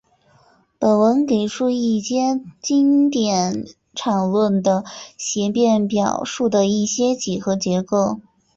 [0.79, 4.83] 本文给出一阶经典场论的
[5.15, 8.19] 协变表述的一些几何结构。